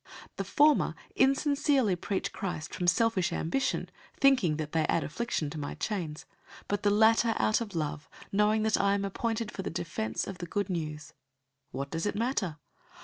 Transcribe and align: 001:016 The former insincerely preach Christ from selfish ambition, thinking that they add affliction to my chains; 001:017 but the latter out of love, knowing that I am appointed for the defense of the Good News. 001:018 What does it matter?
001:016 0.29 0.35
The 0.37 0.43
former 0.45 0.95
insincerely 1.15 1.95
preach 1.95 2.31
Christ 2.33 2.73
from 2.73 2.87
selfish 2.87 3.31
ambition, 3.31 3.87
thinking 4.19 4.57
that 4.57 4.71
they 4.71 4.87
add 4.87 5.03
affliction 5.03 5.51
to 5.51 5.59
my 5.59 5.75
chains; 5.75 6.25
001:017 6.61 6.63
but 6.69 6.81
the 6.81 6.89
latter 6.89 7.35
out 7.37 7.61
of 7.61 7.75
love, 7.75 8.09
knowing 8.31 8.63
that 8.63 8.81
I 8.81 8.95
am 8.95 9.05
appointed 9.05 9.51
for 9.51 9.61
the 9.61 9.69
defense 9.69 10.25
of 10.25 10.39
the 10.39 10.47
Good 10.47 10.71
News. 10.71 11.13
001:018 11.71 11.73
What 11.73 11.91
does 11.91 12.07
it 12.07 12.15
matter? 12.15 12.57